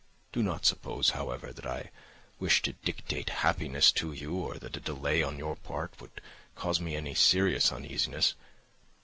[0.31, 1.91] Do not suppose, however, that I
[2.39, 6.21] wish to dictate happiness to you or that a delay on your part would
[6.55, 8.33] cause me any serious uneasiness.